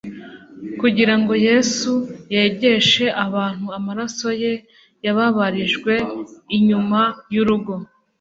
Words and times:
"Kugira 0.79 1.13
ngo 1.21 1.33
Yesu 1.47 1.91
yejeshe 2.33 3.05
abantu 3.25 3.65
amaraso 3.77 4.27
ye 4.43 4.53
yababarijwe 5.05 5.93
inyuma 6.57 6.99
y'urugo." 7.33 7.73